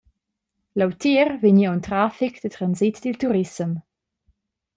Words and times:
Leutier 0.79 1.27
vegni 1.43 1.67
aunc 1.69 1.83
traffic 1.87 2.33
da 2.41 2.49
transit 2.55 2.95
dil 3.03 3.17
turissem. 3.21 3.71